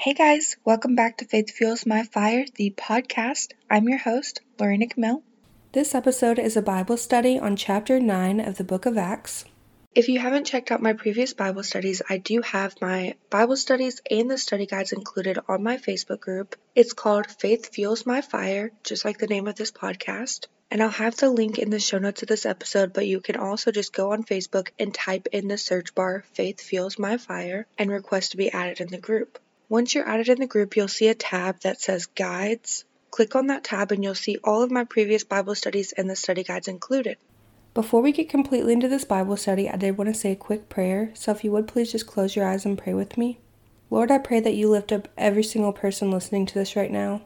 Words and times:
Hey 0.00 0.14
guys, 0.14 0.56
welcome 0.64 0.94
back 0.94 1.16
to 1.16 1.24
Faith 1.24 1.50
Fuels 1.50 1.84
My 1.84 2.04
Fire, 2.04 2.44
the 2.54 2.70
podcast. 2.70 3.54
I'm 3.68 3.88
your 3.88 3.98
host, 3.98 4.40
Lorena 4.56 4.86
Camille. 4.86 5.24
This 5.72 5.92
episode 5.92 6.38
is 6.38 6.56
a 6.56 6.62
Bible 6.62 6.96
study 6.96 7.36
on 7.36 7.56
chapter 7.56 7.98
9 7.98 8.38
of 8.38 8.58
the 8.58 8.62
book 8.62 8.86
of 8.86 8.96
Acts. 8.96 9.44
If 9.96 10.08
you 10.08 10.20
haven't 10.20 10.46
checked 10.46 10.70
out 10.70 10.80
my 10.80 10.92
previous 10.92 11.34
Bible 11.34 11.64
studies, 11.64 12.00
I 12.08 12.18
do 12.18 12.42
have 12.42 12.80
my 12.80 13.16
Bible 13.28 13.56
studies 13.56 14.00
and 14.08 14.30
the 14.30 14.38
study 14.38 14.66
guides 14.66 14.92
included 14.92 15.40
on 15.48 15.64
my 15.64 15.78
Facebook 15.78 16.20
group. 16.20 16.54
It's 16.76 16.92
called 16.92 17.26
Faith 17.26 17.74
Fuels 17.74 18.06
My 18.06 18.20
Fire, 18.20 18.70
just 18.84 19.04
like 19.04 19.18
the 19.18 19.26
name 19.26 19.48
of 19.48 19.56
this 19.56 19.72
podcast. 19.72 20.46
And 20.70 20.80
I'll 20.80 20.90
have 20.90 21.16
the 21.16 21.28
link 21.28 21.58
in 21.58 21.70
the 21.70 21.80
show 21.80 21.98
notes 21.98 22.22
of 22.22 22.28
this 22.28 22.46
episode, 22.46 22.92
but 22.92 23.08
you 23.08 23.20
can 23.20 23.34
also 23.34 23.72
just 23.72 23.92
go 23.92 24.12
on 24.12 24.22
Facebook 24.22 24.68
and 24.78 24.94
type 24.94 25.26
in 25.32 25.48
the 25.48 25.58
search 25.58 25.92
bar 25.96 26.22
Faith 26.34 26.60
Fuels 26.60 27.00
My 27.00 27.16
Fire 27.16 27.66
and 27.76 27.90
request 27.90 28.30
to 28.30 28.36
be 28.36 28.52
added 28.52 28.80
in 28.80 28.86
the 28.86 28.98
group. 28.98 29.40
Once 29.70 29.94
you're 29.94 30.08
added 30.08 30.30
in 30.30 30.38
the 30.38 30.46
group, 30.46 30.76
you'll 30.76 30.88
see 30.88 31.08
a 31.08 31.14
tab 31.14 31.60
that 31.60 31.78
says 31.80 32.06
Guides. 32.06 32.86
Click 33.10 33.36
on 33.36 33.48
that 33.48 33.64
tab 33.64 33.92
and 33.92 34.02
you'll 34.02 34.14
see 34.14 34.38
all 34.42 34.62
of 34.62 34.70
my 34.70 34.84
previous 34.84 35.24
Bible 35.24 35.54
studies 35.54 35.92
and 35.92 36.08
the 36.08 36.16
study 36.16 36.42
guides 36.42 36.68
included. 36.68 37.18
Before 37.74 38.00
we 38.00 38.12
get 38.12 38.30
completely 38.30 38.72
into 38.72 38.88
this 38.88 39.04
Bible 39.04 39.36
study, 39.36 39.68
I 39.68 39.76
did 39.76 39.98
want 39.98 40.08
to 40.08 40.18
say 40.18 40.32
a 40.32 40.36
quick 40.36 40.70
prayer. 40.70 41.10
So 41.14 41.32
if 41.32 41.44
you 41.44 41.52
would 41.52 41.68
please 41.68 41.92
just 41.92 42.06
close 42.06 42.34
your 42.34 42.46
eyes 42.46 42.64
and 42.64 42.78
pray 42.78 42.94
with 42.94 43.18
me. 43.18 43.40
Lord, 43.90 44.10
I 44.10 44.18
pray 44.18 44.40
that 44.40 44.54
you 44.54 44.70
lift 44.70 44.90
up 44.90 45.08
every 45.18 45.44
single 45.44 45.72
person 45.72 46.10
listening 46.10 46.46
to 46.46 46.54
this 46.54 46.74
right 46.74 46.90
now. 46.90 47.22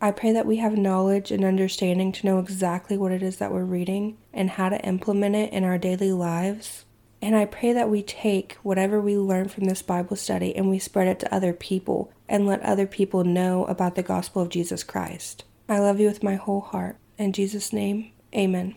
I 0.00 0.10
pray 0.10 0.32
that 0.32 0.46
we 0.46 0.56
have 0.56 0.76
knowledge 0.76 1.30
and 1.30 1.44
understanding 1.44 2.10
to 2.12 2.26
know 2.26 2.38
exactly 2.40 2.98
what 2.98 3.12
it 3.12 3.22
is 3.22 3.36
that 3.36 3.52
we're 3.52 3.64
reading 3.64 4.18
and 4.32 4.50
how 4.50 4.68
to 4.68 4.84
implement 4.84 5.36
it 5.36 5.52
in 5.52 5.62
our 5.62 5.78
daily 5.78 6.12
lives. 6.12 6.84
And 7.24 7.34
I 7.34 7.46
pray 7.46 7.72
that 7.72 7.88
we 7.88 8.02
take 8.02 8.58
whatever 8.62 9.00
we 9.00 9.16
learn 9.16 9.48
from 9.48 9.64
this 9.64 9.80
Bible 9.80 10.14
study 10.14 10.54
and 10.54 10.68
we 10.68 10.78
spread 10.78 11.08
it 11.08 11.18
to 11.20 11.34
other 11.34 11.54
people 11.54 12.12
and 12.28 12.46
let 12.46 12.60
other 12.60 12.86
people 12.86 13.24
know 13.24 13.64
about 13.64 13.94
the 13.94 14.02
gospel 14.02 14.42
of 14.42 14.50
Jesus 14.50 14.84
Christ. 14.84 15.42
I 15.66 15.78
love 15.78 15.98
you 15.98 16.06
with 16.06 16.22
my 16.22 16.34
whole 16.34 16.60
heart. 16.60 16.98
In 17.16 17.32
Jesus' 17.32 17.72
name, 17.72 18.12
amen. 18.36 18.74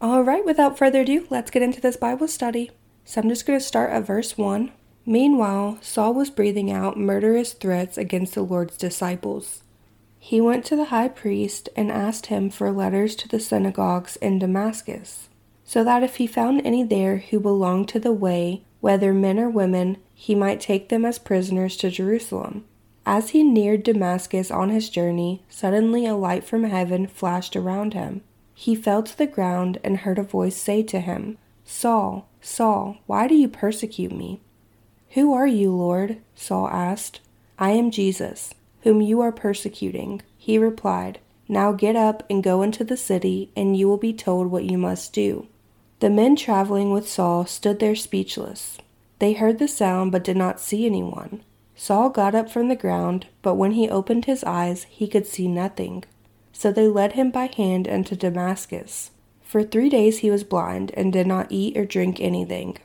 All 0.00 0.22
right, 0.22 0.46
without 0.46 0.78
further 0.78 1.02
ado, 1.02 1.26
let's 1.28 1.50
get 1.50 1.60
into 1.60 1.78
this 1.78 1.98
Bible 1.98 2.26
study. 2.26 2.70
So 3.04 3.20
I'm 3.20 3.28
just 3.28 3.44
going 3.44 3.58
to 3.58 3.64
start 3.64 3.90
at 3.90 4.06
verse 4.06 4.38
1. 4.38 4.72
Meanwhile, 5.04 5.76
Saul 5.82 6.14
was 6.14 6.30
breathing 6.30 6.72
out 6.72 6.96
murderous 6.96 7.52
threats 7.52 7.98
against 7.98 8.32
the 8.32 8.40
Lord's 8.40 8.78
disciples. 8.78 9.62
He 10.18 10.40
went 10.40 10.64
to 10.64 10.76
the 10.76 10.86
high 10.86 11.08
priest 11.08 11.68
and 11.76 11.92
asked 11.92 12.26
him 12.26 12.48
for 12.48 12.72
letters 12.72 13.14
to 13.16 13.28
the 13.28 13.40
synagogues 13.40 14.16
in 14.16 14.38
Damascus 14.38 15.28
so 15.70 15.84
that 15.84 16.02
if 16.02 16.16
he 16.16 16.26
found 16.26 16.60
any 16.64 16.82
there 16.82 17.18
who 17.18 17.38
belonged 17.38 17.88
to 17.88 18.00
the 18.00 18.12
way, 18.12 18.60
whether 18.80 19.14
men 19.14 19.38
or 19.38 19.48
women, 19.48 19.96
he 20.12 20.34
might 20.34 20.60
take 20.60 20.88
them 20.88 21.04
as 21.04 21.16
prisoners 21.16 21.76
to 21.76 21.88
Jerusalem. 21.88 22.64
As 23.06 23.30
he 23.30 23.44
neared 23.44 23.84
Damascus 23.84 24.50
on 24.50 24.70
his 24.70 24.90
journey, 24.90 25.44
suddenly 25.48 26.06
a 26.06 26.16
light 26.16 26.42
from 26.42 26.64
heaven 26.64 27.06
flashed 27.06 27.54
around 27.54 27.94
him. 27.94 28.22
He 28.52 28.74
fell 28.74 29.04
to 29.04 29.16
the 29.16 29.28
ground 29.28 29.78
and 29.84 29.98
heard 29.98 30.18
a 30.18 30.24
voice 30.24 30.56
say 30.56 30.82
to 30.82 30.98
him, 30.98 31.38
Saul, 31.64 32.26
Saul, 32.40 32.96
why 33.06 33.28
do 33.28 33.36
you 33.36 33.46
persecute 33.46 34.10
me? 34.10 34.40
Who 35.10 35.32
are 35.32 35.46
you, 35.46 35.70
Lord? 35.70 36.16
Saul 36.34 36.66
asked. 36.66 37.20
I 37.60 37.70
am 37.70 37.92
Jesus, 37.92 38.54
whom 38.82 39.00
you 39.00 39.20
are 39.20 39.30
persecuting. 39.30 40.22
He 40.36 40.58
replied, 40.58 41.20
Now 41.46 41.70
get 41.70 41.94
up 41.94 42.24
and 42.28 42.42
go 42.42 42.62
into 42.62 42.82
the 42.82 42.96
city, 42.96 43.52
and 43.54 43.76
you 43.76 43.86
will 43.86 43.98
be 43.98 44.12
told 44.12 44.48
what 44.48 44.64
you 44.64 44.76
must 44.76 45.12
do. 45.12 45.46
The 46.00 46.10
men 46.10 46.34
traveling 46.34 46.92
with 46.92 47.08
Saul 47.08 47.44
stood 47.44 47.78
there 47.78 47.94
speechless. 47.94 48.78
They 49.18 49.34
heard 49.34 49.58
the 49.58 49.68
sound 49.68 50.12
but 50.12 50.24
did 50.24 50.36
not 50.36 50.58
see 50.58 50.86
anyone. 50.86 51.42
Saul 51.76 52.08
got 52.08 52.34
up 52.34 52.50
from 52.50 52.68
the 52.68 52.76
ground, 52.76 53.26
but 53.42 53.54
when 53.54 53.72
he 53.72 53.88
opened 53.88 54.24
his 54.24 54.42
eyes, 54.44 54.84
he 54.84 55.06
could 55.06 55.26
see 55.26 55.46
nothing. 55.46 56.04
So 56.52 56.72
they 56.72 56.88
led 56.88 57.12
him 57.12 57.30
by 57.30 57.50
hand 57.54 57.86
into 57.86 58.16
Damascus. 58.16 59.10
For 59.42 59.62
three 59.62 59.90
days 59.90 60.18
he 60.18 60.30
was 60.30 60.44
blind 60.44 60.90
and 60.94 61.12
did 61.12 61.26
not 61.26 61.50
eat 61.50 61.76
or 61.76 61.84
drink 61.84 62.18
anything. 62.18 62.78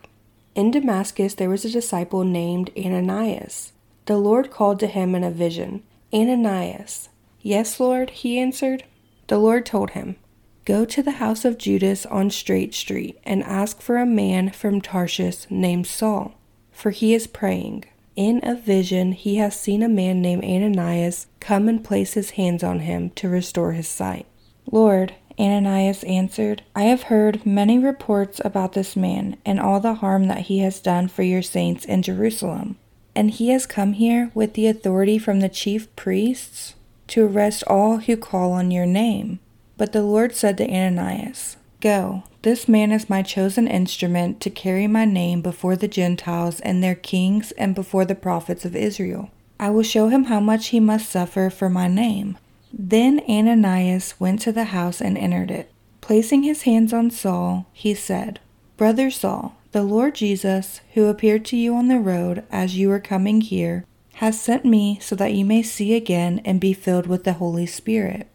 In 0.53 0.72
Damascus 0.72 1.36
there 1.36 1.50
was 1.50 1.64
a 1.64 1.70
disciple 1.70 2.26
named 2.26 2.70
Ananias. 2.78 3.72
The 4.08 4.18
Lord 4.18 4.52
called 4.52 4.80
to 4.82 4.88
him 4.88 5.16
in 5.16 5.24
a 5.24 5.32
vision, 5.32 5.84
Ananias. 6.14 7.09
Yes, 7.42 7.80
Lord, 7.80 8.09
he 8.09 8.40
answered. 8.40 8.84
The 9.28 9.38
Lord 9.38 9.66
told 9.66 9.92
him, 9.92 10.18
Go 10.66 10.84
to 10.84 11.03
the 11.03 11.12
house 11.12 11.46
of 11.46 11.59
Judas 11.59 12.08
on 12.08 12.31
Straight 12.31 12.74
Street 12.74 13.20
and 13.24 13.44
ask 13.44 13.81
for 13.81 13.98
a 13.98 14.06
man 14.06 14.50
from 14.50 14.81
Tarshish 14.81 15.46
named 15.52 15.86
Saul, 15.86 16.34
for 16.72 16.90
he 16.90 17.14
is 17.14 17.28
praying. 17.28 17.86
In 18.16 18.40
a 18.42 18.56
vision, 18.56 19.12
he 19.12 19.36
has 19.36 19.59
seen 19.59 19.84
a 19.84 19.90
man 19.90 20.24
named 20.24 20.44
Ananias 20.44 21.28
come 21.40 21.70
and 21.70 21.84
place 21.84 22.14
his 22.14 22.31
hands 22.31 22.64
on 22.64 22.80
him 22.80 23.12
to 23.12 23.30
restore 23.30 23.74
his 23.74 23.88
sight. 23.88 24.26
Lord, 24.72 25.14
Ananias 25.38 26.03
answered, 26.06 26.64
I 26.76 26.84
have 26.84 27.03
heard 27.03 27.46
many 27.46 27.78
reports 27.78 28.42
about 28.44 28.74
this 28.74 28.96
man 28.96 29.38
and 29.46 29.59
all 29.59 29.80
the 29.80 29.96
harm 29.96 30.28
that 30.30 30.47
he 30.47 30.59
has 30.59 30.80
done 30.80 31.09
for 31.09 31.22
your 31.22 31.44
saints 31.44 31.86
in 31.86 32.02
Jerusalem. 32.02 32.78
And 33.14 33.30
he 33.30 33.50
has 33.50 33.68
come 33.68 33.94
here 33.94 34.32
with 34.34 34.53
the 34.53 34.66
authority 34.66 35.20
from 35.20 35.42
the 35.42 35.50
chief 35.50 35.96
priests 35.96 36.74
to 37.09 37.28
arrest 37.28 37.64
all 37.68 37.97
who 37.97 38.18
call 38.18 38.52
on 38.52 38.72
your 38.72 38.88
name. 38.88 39.40
But 39.78 39.91
the 39.91 40.03
Lord 40.03 40.34
said 40.34 40.58
to 40.58 40.69
Ananias, 40.69 41.58
Go, 41.81 42.24
this 42.41 42.68
man 42.68 42.91
is 42.91 43.09
my 43.09 43.22
chosen 43.22 43.68
instrument 43.68 44.40
to 44.41 44.50
carry 44.50 44.88
my 44.88 45.06
name 45.06 45.41
before 45.41 45.75
the 45.75 45.88
Gentiles 45.88 46.59
and 46.62 46.84
their 46.84 46.96
kings 46.96 47.52
and 47.53 47.75
before 47.75 48.06
the 48.06 48.16
prophets 48.16 48.66
of 48.66 48.75
Israel. 48.75 49.30
I 49.59 49.69
will 49.69 49.84
show 49.84 50.09
him 50.09 50.25
how 50.25 50.40
much 50.40 50.68
he 50.68 50.80
must 50.80 51.09
suffer 51.09 51.50
for 51.50 51.69
my 51.69 51.88
name. 51.88 52.38
Then 52.72 53.22
Ananias 53.28 54.19
went 54.19 54.41
to 54.41 54.52
the 54.52 54.66
house 54.66 55.02
and 55.02 55.18
entered 55.18 55.52
it. 55.52 55.72
Placing 56.02 56.44
his 56.44 56.64
hands 56.64 56.94
on 56.94 57.09
Saul, 57.09 57.66
he 57.74 57.94
said, 57.94 58.40
Brother 58.78 59.09
Saul, 59.09 59.56
the 59.72 59.84
Lord 59.84 60.16
Jesus, 60.16 60.81
who 60.94 61.08
appeared 61.08 61.46
to 61.46 61.58
you 61.58 61.75
on 61.75 61.88
the 61.88 62.00
road 62.00 62.44
as 62.52 62.78
you 62.78 62.90
were 62.90 63.00
coming 63.00 63.41
here, 63.41 63.85
has 64.16 64.40
sent 64.40 64.66
me 64.66 65.00
so 65.02 65.16
that 65.16 65.34
you 65.34 65.46
may 65.46 65.62
see 65.62 65.96
again 65.96 66.41
and 66.46 66.59
be 66.59 66.74
filled 66.74 67.08
with 67.08 67.24
the 67.24 67.34
Holy 67.34 67.66
Spirit. 67.66 68.28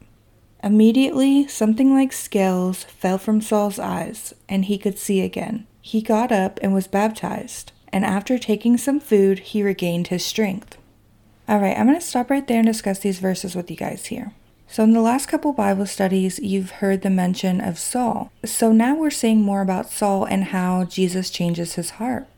Immediately, 0.63 1.49
something 1.49 1.95
like 1.95 2.13
scales 2.13 2.85
fell 2.85 3.17
from 3.17 3.41
Saul's 3.41 3.79
eyes, 3.79 4.35
and 4.49 4.67
he 4.67 4.77
could 4.77 4.99
see 4.99 5.23
again. 5.23 5.67
He 5.81 6.03
got 6.03 6.31
up 6.31 6.59
and 6.63 6.75
was 6.75 6.87
baptized, 6.87 7.73
and 7.93 8.05
after 8.05 8.39
taking 8.39 8.77
some 8.77 9.01
food, 9.01 9.39
he 9.39 9.63
regained 9.63 10.09
his 10.09 10.25
strength. 10.25 10.77
Alright, 11.49 11.79
I'm 11.79 11.87
going 11.87 11.99
to 11.99 12.05
stop 12.05 12.31
right 12.31 12.47
there 12.47 12.59
and 12.59 12.67
discuss 12.67 12.99
these 12.99 13.19
verses 13.19 13.57
with 13.57 13.71
you 13.71 13.77
guys 13.77 14.07
here. 14.07 14.33
So, 14.69 14.85
in 14.85 14.93
the 14.93 15.01
last 15.01 15.27
couple 15.27 15.53
Bible 15.53 15.87
studies, 15.87 16.39
you've 16.39 16.71
heard 16.71 17.03
the 17.03 17.11
mention 17.11 17.61
of 17.61 17.77
Saul. 17.77 18.31
So, 18.45 18.71
now 18.71 18.95
we're 18.95 19.11
seeing 19.11 19.41
more 19.41 19.63
about 19.63 19.91
Saul 19.91 20.25
and 20.25 20.45
how 20.45 20.85
Jesus 20.85 21.29
changes 21.29 21.75
his 21.75 21.91
heart. 21.91 22.29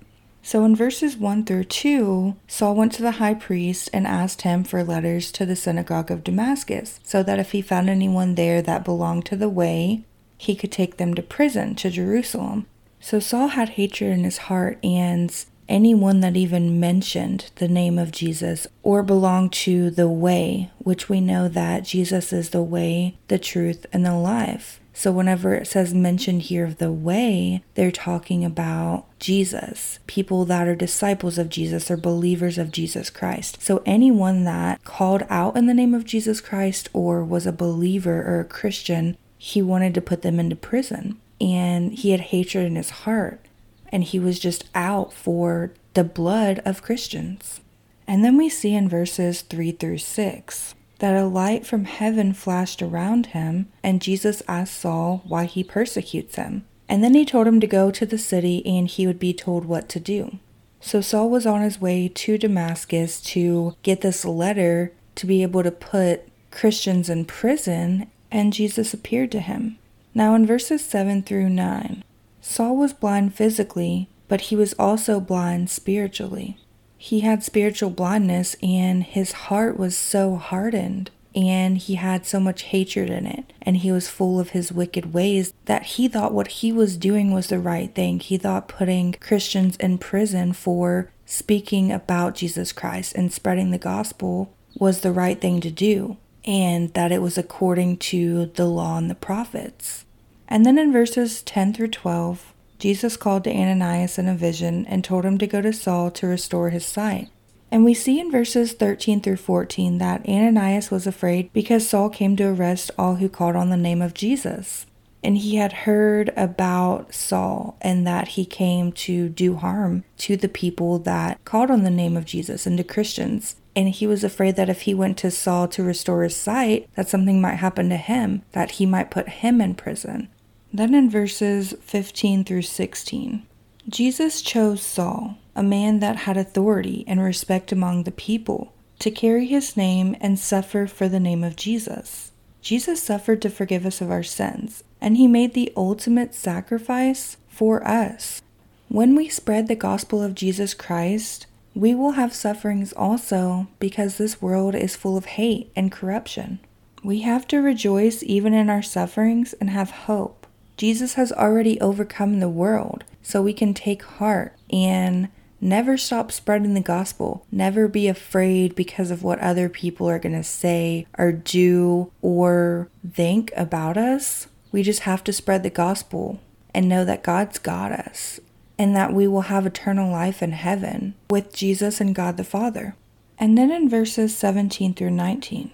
So 0.42 0.64
in 0.64 0.74
verses 0.74 1.16
1 1.16 1.44
through 1.44 1.64
2, 1.64 2.34
Saul 2.48 2.74
went 2.74 2.92
to 2.94 3.02
the 3.02 3.12
high 3.12 3.34
priest 3.34 3.88
and 3.92 4.06
asked 4.06 4.42
him 4.42 4.64
for 4.64 4.82
letters 4.82 5.30
to 5.32 5.46
the 5.46 5.54
synagogue 5.54 6.10
of 6.10 6.24
Damascus, 6.24 6.98
so 7.04 7.22
that 7.22 7.38
if 7.38 7.52
he 7.52 7.62
found 7.62 7.88
anyone 7.88 8.34
there 8.34 8.60
that 8.60 8.84
belonged 8.84 9.24
to 9.26 9.36
the 9.36 9.48
way, 9.48 10.04
he 10.36 10.56
could 10.56 10.72
take 10.72 10.96
them 10.96 11.14
to 11.14 11.22
prison 11.22 11.76
to 11.76 11.90
Jerusalem. 11.90 12.66
So 12.98 13.20
Saul 13.20 13.48
had 13.48 13.70
hatred 13.70 14.10
in 14.10 14.24
his 14.24 14.38
heart, 14.38 14.78
and 14.84 15.32
anyone 15.68 16.20
that 16.20 16.36
even 16.36 16.80
mentioned 16.80 17.50
the 17.56 17.68
name 17.68 17.98
of 17.98 18.10
Jesus 18.10 18.66
or 18.82 19.02
belonged 19.02 19.52
to 19.52 19.90
the 19.90 20.08
way, 20.08 20.70
which 20.78 21.08
we 21.08 21.20
know 21.20 21.48
that 21.48 21.84
Jesus 21.84 22.32
is 22.32 22.50
the 22.50 22.62
way, 22.62 23.16
the 23.28 23.38
truth, 23.38 23.86
and 23.92 24.04
the 24.04 24.14
life. 24.14 24.80
So, 24.94 25.10
whenever 25.10 25.54
it 25.54 25.66
says 25.66 25.94
mentioned 25.94 26.42
here 26.42 26.64
of 26.64 26.78
the 26.78 26.92
way, 26.92 27.64
they're 27.74 27.90
talking 27.90 28.44
about 28.44 29.06
Jesus, 29.18 29.98
people 30.06 30.44
that 30.44 30.68
are 30.68 30.76
disciples 30.76 31.38
of 31.38 31.48
Jesus 31.48 31.90
or 31.90 31.96
believers 31.96 32.58
of 32.58 32.70
Jesus 32.70 33.08
Christ. 33.08 33.62
So, 33.62 33.82
anyone 33.86 34.44
that 34.44 34.84
called 34.84 35.22
out 35.30 35.56
in 35.56 35.66
the 35.66 35.74
name 35.74 35.94
of 35.94 36.04
Jesus 36.04 36.40
Christ 36.40 36.88
or 36.92 37.24
was 37.24 37.46
a 37.46 37.52
believer 37.52 38.22
or 38.22 38.40
a 38.40 38.44
Christian, 38.44 39.16
he 39.38 39.62
wanted 39.62 39.94
to 39.94 40.02
put 40.02 40.22
them 40.22 40.38
into 40.38 40.56
prison. 40.56 41.18
And 41.40 41.94
he 41.94 42.10
had 42.10 42.20
hatred 42.20 42.66
in 42.66 42.76
his 42.76 42.90
heart. 42.90 43.40
And 43.88 44.04
he 44.04 44.18
was 44.18 44.38
just 44.38 44.64
out 44.74 45.12
for 45.12 45.72
the 45.94 46.04
blood 46.04 46.60
of 46.64 46.82
Christians. 46.82 47.60
And 48.06 48.24
then 48.24 48.36
we 48.36 48.48
see 48.48 48.74
in 48.74 48.88
verses 48.88 49.42
3 49.42 49.72
through 49.72 49.98
6 49.98 50.74
that 51.02 51.20
a 51.20 51.26
light 51.26 51.66
from 51.66 51.84
heaven 51.84 52.32
flashed 52.32 52.80
around 52.80 53.26
him, 53.26 53.66
and 53.82 54.00
Jesus 54.00 54.40
asked 54.46 54.78
Saul 54.78 55.20
why 55.26 55.46
he 55.46 55.64
persecutes 55.64 56.36
him. 56.36 56.64
And 56.88 57.02
then 57.02 57.14
he 57.14 57.24
told 57.24 57.48
him 57.48 57.58
to 57.58 57.66
go 57.66 57.90
to 57.90 58.06
the 58.06 58.16
city 58.16 58.64
and 58.64 58.86
he 58.86 59.08
would 59.08 59.18
be 59.18 59.34
told 59.34 59.64
what 59.64 59.88
to 59.88 59.98
do. 59.98 60.38
So 60.80 61.00
Saul 61.00 61.28
was 61.28 61.44
on 61.44 61.60
his 61.60 61.80
way 61.80 62.06
to 62.06 62.38
Damascus 62.38 63.20
to 63.22 63.74
get 63.82 64.02
this 64.02 64.24
letter 64.24 64.92
to 65.16 65.26
be 65.26 65.42
able 65.42 65.64
to 65.64 65.72
put 65.72 66.22
Christians 66.52 67.10
in 67.10 67.24
prison, 67.24 68.08
and 68.30 68.52
Jesus 68.52 68.94
appeared 68.94 69.32
to 69.32 69.40
him. 69.40 69.78
Now, 70.14 70.36
in 70.36 70.46
verses 70.46 70.84
7 70.84 71.24
through 71.24 71.48
9, 71.48 72.04
Saul 72.40 72.76
was 72.76 72.92
blind 72.92 73.34
physically, 73.34 74.08
but 74.28 74.42
he 74.42 74.54
was 74.54 74.72
also 74.74 75.18
blind 75.18 75.68
spiritually. 75.68 76.58
He 77.02 77.18
had 77.18 77.42
spiritual 77.42 77.90
blindness 77.90 78.54
and 78.62 79.02
his 79.02 79.32
heart 79.32 79.76
was 79.76 79.96
so 79.96 80.36
hardened 80.36 81.10
and 81.34 81.76
he 81.76 81.96
had 81.96 82.24
so 82.24 82.38
much 82.38 82.62
hatred 82.62 83.10
in 83.10 83.26
it 83.26 83.52
and 83.60 83.78
he 83.78 83.90
was 83.90 84.08
full 84.08 84.38
of 84.38 84.50
his 84.50 84.70
wicked 84.70 85.12
ways 85.12 85.52
that 85.64 85.82
he 85.82 86.06
thought 86.06 86.32
what 86.32 86.46
he 86.46 86.70
was 86.70 86.96
doing 86.96 87.34
was 87.34 87.48
the 87.48 87.58
right 87.58 87.92
thing. 87.92 88.20
He 88.20 88.38
thought 88.38 88.68
putting 88.68 89.14
Christians 89.14 89.74
in 89.78 89.98
prison 89.98 90.52
for 90.52 91.10
speaking 91.26 91.90
about 91.90 92.36
Jesus 92.36 92.70
Christ 92.70 93.16
and 93.16 93.32
spreading 93.32 93.72
the 93.72 93.78
gospel 93.78 94.54
was 94.78 95.00
the 95.00 95.10
right 95.10 95.40
thing 95.40 95.60
to 95.60 95.72
do 95.72 96.18
and 96.44 96.94
that 96.94 97.10
it 97.10 97.20
was 97.20 97.36
according 97.36 97.96
to 97.96 98.46
the 98.54 98.66
law 98.66 98.96
and 98.96 99.10
the 99.10 99.16
prophets. 99.16 100.04
And 100.46 100.64
then 100.64 100.78
in 100.78 100.92
verses 100.92 101.42
10 101.42 101.74
through 101.74 101.88
12, 101.88 102.51
Jesus 102.82 103.16
called 103.16 103.44
to 103.44 103.54
Ananias 103.54 104.18
in 104.18 104.26
a 104.26 104.34
vision 104.34 104.84
and 104.86 105.04
told 105.04 105.24
him 105.24 105.38
to 105.38 105.46
go 105.46 105.62
to 105.62 105.72
Saul 105.72 106.10
to 106.10 106.26
restore 106.26 106.70
his 106.70 106.84
sight. 106.84 107.28
And 107.70 107.84
we 107.84 107.94
see 107.94 108.18
in 108.18 108.28
verses 108.28 108.72
13 108.72 109.20
through 109.20 109.36
14 109.36 109.98
that 109.98 110.28
Ananias 110.28 110.90
was 110.90 111.06
afraid 111.06 111.52
because 111.52 111.88
Saul 111.88 112.10
came 112.10 112.34
to 112.34 112.48
arrest 112.48 112.90
all 112.98 113.14
who 113.14 113.28
called 113.28 113.54
on 113.54 113.70
the 113.70 113.76
name 113.76 114.02
of 114.02 114.14
Jesus. 114.14 114.84
And 115.22 115.38
he 115.38 115.54
had 115.54 115.72
heard 115.72 116.32
about 116.36 117.14
Saul 117.14 117.76
and 117.80 118.04
that 118.04 118.28
he 118.30 118.44
came 118.44 118.90
to 118.92 119.28
do 119.28 119.54
harm 119.54 120.02
to 120.16 120.36
the 120.36 120.48
people 120.48 120.98
that 120.98 121.38
called 121.44 121.70
on 121.70 121.84
the 121.84 121.88
name 121.90 122.16
of 122.16 122.24
Jesus 122.24 122.66
and 122.66 122.76
to 122.78 122.82
Christians. 122.82 123.54
And 123.76 123.90
he 123.90 124.08
was 124.08 124.24
afraid 124.24 124.56
that 124.56 124.68
if 124.68 124.82
he 124.82 124.92
went 124.92 125.18
to 125.18 125.30
Saul 125.30 125.68
to 125.68 125.84
restore 125.84 126.24
his 126.24 126.34
sight, 126.34 126.88
that 126.96 127.08
something 127.08 127.40
might 127.40 127.60
happen 127.60 127.88
to 127.90 127.96
him, 127.96 128.42
that 128.50 128.72
he 128.72 128.86
might 128.86 129.12
put 129.12 129.28
him 129.28 129.60
in 129.60 129.76
prison. 129.76 130.30
Then 130.74 130.94
in 130.94 131.10
verses 131.10 131.74
15 131.82 132.44
through 132.44 132.62
16, 132.62 133.42
Jesus 133.88 134.40
chose 134.40 134.80
Saul, 134.82 135.36
a 135.54 135.62
man 135.62 136.00
that 136.00 136.16
had 136.16 136.38
authority 136.38 137.04
and 137.06 137.20
respect 137.20 137.72
among 137.72 138.04
the 138.04 138.10
people, 138.10 138.72
to 139.00 139.10
carry 139.10 139.46
his 139.46 139.76
name 139.76 140.16
and 140.18 140.38
suffer 140.38 140.86
for 140.86 141.10
the 141.10 141.20
name 141.20 141.44
of 141.44 141.56
Jesus. 141.56 142.30
Jesus 142.62 143.02
suffered 143.02 143.42
to 143.42 143.50
forgive 143.50 143.84
us 143.84 144.00
of 144.00 144.10
our 144.10 144.22
sins, 144.22 144.82
and 144.98 145.18
he 145.18 145.26
made 145.26 145.52
the 145.52 145.72
ultimate 145.76 146.34
sacrifice 146.34 147.36
for 147.48 147.86
us. 147.86 148.40
When 148.88 149.14
we 149.14 149.28
spread 149.28 149.68
the 149.68 149.74
gospel 149.74 150.22
of 150.22 150.34
Jesus 150.34 150.72
Christ, 150.72 151.46
we 151.74 151.94
will 151.94 152.12
have 152.12 152.34
sufferings 152.34 152.94
also 152.94 153.66
because 153.78 154.16
this 154.16 154.40
world 154.40 154.74
is 154.74 154.96
full 154.96 155.18
of 155.18 155.26
hate 155.26 155.70
and 155.76 155.92
corruption. 155.92 156.60
We 157.04 157.22
have 157.22 157.46
to 157.48 157.60
rejoice 157.60 158.22
even 158.22 158.54
in 158.54 158.70
our 158.70 158.82
sufferings 158.82 159.52
and 159.54 159.68
have 159.68 159.90
hope 159.90 160.41
Jesus 160.76 161.14
has 161.14 161.32
already 161.32 161.80
overcome 161.80 162.40
the 162.40 162.48
world, 162.48 163.04
so 163.22 163.42
we 163.42 163.52
can 163.52 163.74
take 163.74 164.02
heart 164.02 164.56
and 164.70 165.28
never 165.60 165.96
stop 165.96 166.32
spreading 166.32 166.74
the 166.74 166.80
gospel. 166.80 167.46
Never 167.52 167.86
be 167.88 168.08
afraid 168.08 168.74
because 168.74 169.10
of 169.10 169.22
what 169.22 169.38
other 169.38 169.68
people 169.68 170.08
are 170.08 170.18
going 170.18 170.34
to 170.34 170.42
say 170.42 171.06
or 171.16 171.32
do 171.32 172.10
or 172.20 172.88
think 173.08 173.52
about 173.56 173.96
us. 173.96 174.48
We 174.72 174.82
just 174.82 175.00
have 175.00 175.22
to 175.24 175.32
spread 175.32 175.62
the 175.62 175.70
gospel 175.70 176.40
and 176.74 176.88
know 176.88 177.04
that 177.04 177.22
God's 177.22 177.58
got 177.58 177.92
us 177.92 178.40
and 178.78 178.96
that 178.96 179.12
we 179.12 179.28
will 179.28 179.42
have 179.42 179.66
eternal 179.66 180.10
life 180.10 180.42
in 180.42 180.52
heaven 180.52 181.14
with 181.30 181.54
Jesus 181.54 182.00
and 182.00 182.14
God 182.14 182.36
the 182.36 182.44
Father. 182.44 182.96
And 183.38 183.56
then 183.56 183.70
in 183.70 183.88
verses 183.88 184.36
17 184.36 184.94
through 184.94 185.10
19, 185.10 185.70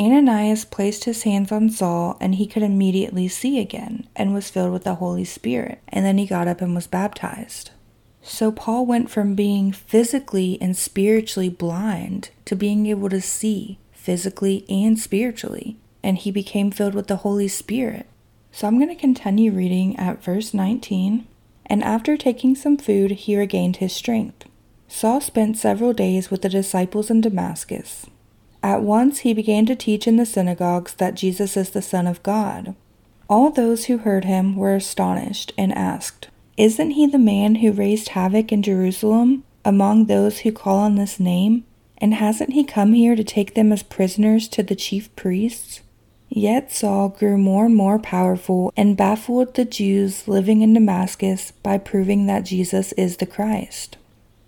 Ananias 0.00 0.64
placed 0.64 1.04
his 1.04 1.24
hands 1.24 1.52
on 1.52 1.68
Saul, 1.68 2.16
and 2.22 2.36
he 2.36 2.46
could 2.46 2.62
immediately 2.62 3.28
see 3.28 3.60
again, 3.60 4.08
and 4.16 4.32
was 4.32 4.48
filled 4.48 4.72
with 4.72 4.84
the 4.84 4.94
Holy 4.94 5.24
Spirit. 5.24 5.82
And 5.88 6.06
then 6.06 6.16
he 6.16 6.26
got 6.26 6.48
up 6.48 6.62
and 6.62 6.74
was 6.74 6.86
baptized. 6.86 7.70
So 8.22 8.50
Paul 8.50 8.86
went 8.86 9.10
from 9.10 9.34
being 9.34 9.72
physically 9.72 10.56
and 10.60 10.74
spiritually 10.74 11.50
blind 11.50 12.30
to 12.46 12.56
being 12.56 12.86
able 12.86 13.10
to 13.10 13.20
see 13.20 13.78
physically 13.92 14.64
and 14.70 14.98
spiritually, 14.98 15.76
and 16.02 16.16
he 16.16 16.30
became 16.30 16.70
filled 16.70 16.94
with 16.94 17.06
the 17.06 17.16
Holy 17.16 17.48
Spirit. 17.48 18.06
So 18.52 18.66
I'm 18.66 18.78
going 18.78 18.88
to 18.88 18.94
continue 18.94 19.52
reading 19.52 19.96
at 19.96 20.24
verse 20.24 20.54
19. 20.54 21.26
And 21.66 21.84
after 21.84 22.16
taking 22.16 22.54
some 22.54 22.78
food, 22.78 23.10
he 23.10 23.36
regained 23.36 23.76
his 23.76 23.92
strength. 23.92 24.46
Saul 24.88 25.20
spent 25.20 25.58
several 25.58 25.92
days 25.92 26.30
with 26.30 26.40
the 26.40 26.48
disciples 26.48 27.10
in 27.10 27.20
Damascus. 27.20 28.06
At 28.62 28.82
once 28.82 29.20
he 29.20 29.32
began 29.32 29.66
to 29.66 29.76
teach 29.76 30.06
in 30.06 30.16
the 30.16 30.26
synagogues 30.26 30.94
that 30.94 31.14
Jesus 31.14 31.56
is 31.56 31.70
the 31.70 31.82
Son 31.82 32.06
of 32.06 32.22
God. 32.22 32.74
All 33.28 33.50
those 33.50 33.86
who 33.86 33.98
heard 33.98 34.24
him 34.24 34.56
were 34.56 34.74
astonished 34.74 35.52
and 35.56 35.72
asked, 35.72 36.28
Isn't 36.56 36.90
he 36.90 37.06
the 37.06 37.18
man 37.18 37.56
who 37.56 37.72
raised 37.72 38.10
havoc 38.10 38.52
in 38.52 38.62
Jerusalem 38.62 39.44
among 39.64 40.06
those 40.06 40.40
who 40.40 40.52
call 40.52 40.78
on 40.78 40.96
this 40.96 41.20
name? 41.20 41.64
And 41.98 42.14
hasn't 42.14 42.54
he 42.54 42.64
come 42.64 42.92
here 42.92 43.14
to 43.14 43.24
take 43.24 43.54
them 43.54 43.72
as 43.72 43.82
prisoners 43.82 44.48
to 44.48 44.62
the 44.62 44.74
chief 44.74 45.14
priests? 45.16 45.80
Yet 46.28 46.72
Saul 46.72 47.08
grew 47.08 47.36
more 47.36 47.66
and 47.66 47.76
more 47.76 47.98
powerful 47.98 48.72
and 48.76 48.96
baffled 48.96 49.54
the 49.54 49.64
Jews 49.64 50.28
living 50.28 50.62
in 50.62 50.74
Damascus 50.74 51.52
by 51.62 51.76
proving 51.76 52.26
that 52.26 52.44
Jesus 52.44 52.92
is 52.92 53.16
the 53.16 53.26
Christ. 53.26 53.96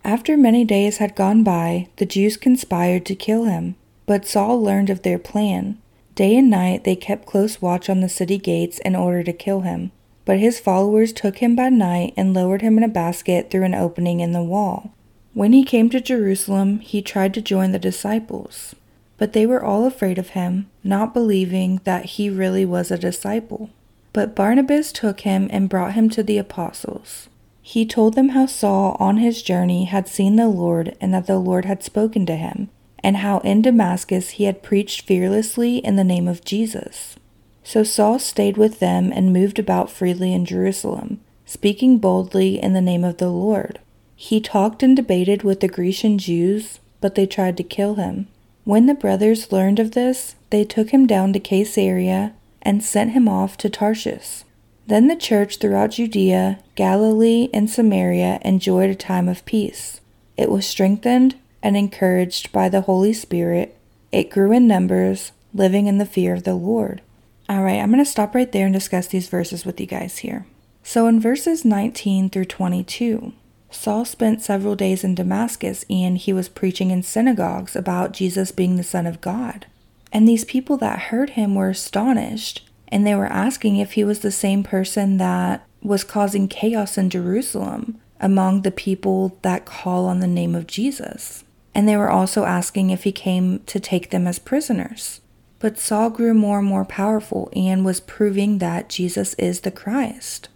After 0.05 0.37
many 0.37 0.65
days 0.65 0.99
had 0.99 1.17
gone 1.17 1.43
by, 1.43 1.89
the 1.97 2.07
Jews 2.07 2.37
conspired 2.37 3.05
to 3.07 3.15
kill 3.15 3.45
him. 3.45 3.75
But 4.07 4.27
Saul 4.27 4.61
learned 4.63 4.91
of 4.91 5.03
their 5.03 5.19
plan. 5.19 5.79
Day 6.15 6.37
and 6.37 6.51
night 6.51 6.85
they 6.85 6.97
kept 6.97 7.27
close 7.27 7.63
watch 7.63 7.89
on 7.89 8.01
the 8.01 8.09
city 8.09 8.39
gates 8.39 8.79
in 8.81 8.95
order 8.95 9.23
to 9.23 9.33
kill 9.33 9.61
him. 9.61 9.93
But 10.25 10.39
his 10.39 10.61
followers 10.61 11.13
took 11.13 11.39
him 11.39 11.57
by 11.57 11.69
night 11.69 12.15
and 12.17 12.35
lowered 12.35 12.63
him 12.63 12.77
in 12.79 12.85
a 12.85 12.89
basket 12.89 13.51
through 13.51 13.65
an 13.65 13.75
opening 13.75 14.21
in 14.21 14.33
the 14.33 14.43
wall. 14.43 14.93
When 15.35 15.53
he 15.53 15.65
came 15.65 15.89
to 15.91 16.01
Jerusalem, 16.01 16.81
he 16.81 17.01
tried 17.01 17.33
to 17.35 17.41
join 17.41 17.73
the 17.73 17.79
disciples. 17.79 18.75
But 19.17 19.33
they 19.33 19.47
were 19.47 19.65
all 19.65 19.87
afraid 19.87 20.19
of 20.19 20.31
him, 20.31 20.69
not 20.85 21.15
believing 21.15 21.81
that 21.85 22.05
he 22.05 22.29
really 22.29 22.65
was 22.65 22.91
a 22.91 22.99
disciple. 22.99 23.71
But 24.13 24.37
Barnabas 24.37 24.93
took 24.93 25.21
him 25.21 25.49
and 25.51 25.69
brought 25.69 25.95
him 25.95 26.11
to 26.11 26.23
the 26.23 26.39
apostles. 26.39 27.29
He 27.63 27.87
told 27.87 28.15
them 28.15 28.31
how 28.31 28.47
Saul 28.47 28.97
on 28.99 29.17
his 29.19 29.43
journey 29.43 29.85
had 29.85 30.09
seen 30.09 30.37
the 30.37 30.49
Lord 30.49 30.97
and 31.01 31.15
that 31.15 31.27
the 31.27 31.39
Lord 31.39 31.65
had 31.65 31.83
spoken 31.83 32.27
to 32.27 32.37
him 32.37 32.69
and 33.03 33.19
how 33.19 33.39
in 33.39 33.63
Damascus 33.63 34.31
he 34.31 34.45
had 34.45 34.63
preached 34.63 35.03
fearlessly 35.03 35.79
in 35.79 35.97
the 35.97 36.05
name 36.05 36.29
of 36.29 36.45
Jesus. 36.45 37.17
So 37.65 37.83
Saul 37.83 38.19
stayed 38.19 38.57
with 38.57 38.81
them 38.81 39.13
and 39.13 39.33
moved 39.33 39.59
about 39.59 39.91
freely 39.91 40.33
in 40.33 40.45
Jerusalem, 40.45 41.21
speaking 41.47 41.99
boldly 41.99 42.61
in 42.63 42.73
the 42.73 42.81
name 42.81 43.05
of 43.05 43.19
the 43.19 43.31
Lord. 43.31 43.79
He 44.17 44.41
talked 44.41 44.83
and 44.83 44.97
debated 44.97 45.43
with 45.43 45.61
the 45.61 45.69
Grecian 45.69 46.19
Jews, 46.19 46.81
but 47.01 47.15
they 47.15 47.27
tried 47.27 47.57
to 47.57 47.63
kill 47.63 47.97
him. 47.97 48.29
When 48.65 48.87
the 48.87 48.95
brothers 48.95 49.51
learned 49.51 49.81
of 49.81 49.93
this, 49.93 50.37
they 50.51 50.65
took 50.65 50.91
him 50.91 51.07
down 51.07 51.33
to 51.33 51.41
Caesarea 51.41 52.33
and 52.63 52.85
sent 52.85 53.13
him 53.13 53.29
off 53.29 53.57
to 53.59 53.71
Tarshish. 53.71 54.45
Then 54.87 55.09
the 55.09 55.17
church 55.17 55.59
throughout 55.59 55.93
Judea, 55.93 56.61
Galilee, 56.75 57.49
and 57.53 57.69
Samaria 57.69 58.41
enjoyed 58.45 58.91
a 58.91 58.95
time 58.95 59.29
of 59.29 59.45
peace. 59.45 60.01
It 60.37 60.51
was 60.51 60.67
strengthened 60.67 61.37
and 61.63 61.77
encouraged 61.77 62.53
by 62.53 62.69
the 62.69 62.83
Holy 62.83 63.13
Spirit, 63.13 63.77
it 64.11 64.31
grew 64.31 64.53
in 64.53 64.67
numbers, 64.67 65.33
living 65.55 65.87
in 65.87 65.99
the 65.99 66.07
fear 66.07 66.35
of 66.35 66.45
the 66.45 66.55
Lord. 66.55 67.03
All 67.49 67.63
right, 67.63 67.79
I'm 67.81 67.91
going 67.91 68.05
to 68.05 68.11
stop 68.11 68.35
right 68.35 68.51
there 68.51 68.67
and 68.67 68.75
discuss 68.75 69.07
these 69.07 69.29
verses 69.29 69.65
with 69.65 69.81
you 69.81 69.87
guys 69.87 70.19
here. 70.19 70.47
So, 70.83 71.07
in 71.07 71.21
verses 71.21 71.65
19 71.65 72.31
through 72.31 72.47
22, 72.47 73.33
Saul 73.71 74.05
spent 74.05 74.43
several 74.43 74.75
days 74.75 75.05
in 75.05 75.15
Damascus 75.15 75.85
and 75.89 76.19
he 76.19 76.33
was 76.33 76.49
preaching 76.49 76.91
in 76.91 77.03
synagogues 77.03 77.77
about 77.77 78.13
Jesus 78.13 78.53
being 78.53 78.77
the 78.77 78.83
Son 78.83 79.07
of 79.07 79.21
God. 79.21 79.67
And 80.13 80.29
these 80.29 80.45
people 80.45 80.77
that 80.79 80.99
heard 80.99 81.31
him 81.31 81.55
were 81.55 81.71
astonished 81.71 82.69
and 82.89 83.07
they 83.07 83.15
were 83.15 83.27
asking 83.27 83.77
if 83.77 83.93
he 83.93 84.05
was 84.05 84.21
the 84.21 84.31
same 84.31 84.63
person 84.63 85.17
that 85.17 85.67
was 85.83 86.05
causing 86.05 86.49
chaos 86.49 86.99
in 86.99 87.09
Jerusalem 87.09 87.99
among 88.21 88.63
the 88.63 88.71
people 88.71 89.39
that 89.43 89.65
call 89.65 90.07
on 90.07 90.21
the 90.21 90.27
name 90.27 90.55
of 90.55 90.67
Jesus 90.67 91.45
and 91.75 91.89
they 91.89 91.97
were 91.97 92.11
also 92.11 92.45
asking 92.45 92.91
if 92.91 93.05
he 93.05 93.13
came 93.13 93.61
to 93.67 93.81
take 93.81 94.11
them 94.11 94.27
as 94.27 94.39
prisoners. 94.39 95.21
But 95.59 95.79
Saul 95.79 96.11
grew 96.11 96.35
more 96.35 96.59
and 96.59 96.67
more 96.67 96.85
powerful 96.85 97.49
and 97.55 97.85
was 97.85 98.01
proving 98.01 98.59
that 98.59 98.89
Jesus 98.89 99.35
is 99.35 99.61
the 99.61 99.71
Christ. 99.71 100.49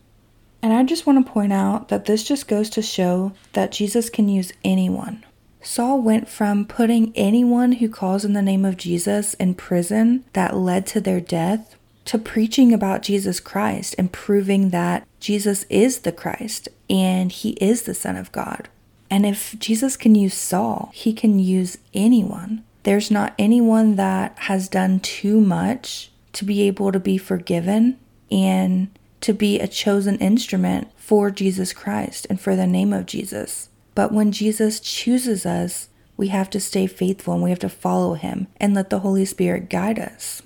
And 0.63 0.73
I 0.73 0.83
just 0.83 1.07
want 1.07 1.25
to 1.25 1.33
point 1.33 1.53
out 1.53 1.89
that 1.89 2.07
this 2.07 2.25
just 2.25 2.49
goes 2.49 2.69
to 2.71 2.83
show 2.83 3.33
that 3.53 3.71
Jesus 3.71 4.11
can 4.11 4.29
use 4.29 4.53
anyone. 4.65 5.25
Saul 5.63 6.01
went 6.01 6.29
from 6.29 6.65
putting 6.65 7.13
anyone 7.15 7.73
who 7.73 7.89
calls 7.89 8.25
in 8.25 8.33
the 8.33 8.43
name 8.43 8.65
of 8.65 8.77
Jesus 8.77 9.35
in 9.35 9.55
prison 9.55 10.25
that 10.33 10.57
led 10.57 10.87
to 10.89 11.01
their 11.01 11.21
death 11.21 11.77
to 12.07 12.19
preaching 12.19 12.73
about 12.73 13.03
Jesus 13.03 13.41
Christ 13.41 13.95
and 13.99 14.13
proving 14.13 14.71
that 14.71 15.07
Jesus 15.21 15.65
is 15.69 16.01
the 16.01 16.13
Christ 16.13 16.69
and 16.89 17.33
he 17.33 17.51
is 17.53 17.83
the 17.83 17.95
Son 17.95 18.17
of 18.17 18.33
God. 18.33 18.69
And 19.11 19.25
if 19.25 19.59
Jesus 19.59 19.97
can 19.97 20.15
use 20.15 20.35
Saul, 20.35 20.91
he 20.93 21.13
can 21.13 21.39
use 21.39 21.79
anyone. 21.95 22.65
There's 22.83 23.11
not 23.11 23.35
anyone 23.39 23.97
that 23.97 24.39
has 24.41 24.69
done 24.69 25.01
too 25.01 25.41
much 25.41 26.11
to 26.35 26.45
be 26.45 26.63
able 26.63 26.93
to 26.93 27.01
be 27.01 27.19
forgiven 27.19 27.99
and 28.31 28.89
to 29.21 29.33
be 29.33 29.59
a 29.59 29.69
chosen 29.69 30.19
instrument 30.19 30.89
for 30.97 31.31
Jesus 31.31 31.73
Christ 31.73 32.27
and 32.29 32.41
for 32.41 32.55
the 32.55 32.67
name 32.67 32.93
of 32.93 33.07
Jesus. 33.07 33.69
But 33.95 34.13
when 34.13 34.33
Jesus 34.33 34.79
chooses 34.79 35.47
us, 35.47 35.89
we 36.17 36.29
have 36.29 36.51
to 36.51 36.61
stay 36.61 36.87
faithful 36.87 37.35
and 37.35 37.43
we 37.43 37.51
have 37.51 37.59
to 37.61 37.69
follow 37.69 38.15
him 38.15 38.47
and 38.59 38.75
let 38.75 38.91
the 38.91 39.01
Holy 39.01 39.25
Spirit 39.25 39.71
guide 39.71 39.99
us. 39.99 40.43